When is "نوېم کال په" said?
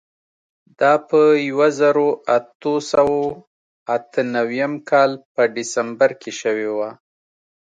4.33-5.41